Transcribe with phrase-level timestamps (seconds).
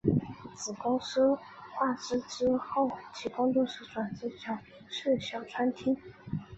[0.55, 1.35] 子公司
[1.75, 1.93] 化
[2.27, 5.95] 之后其工作室转移至小平市小川町。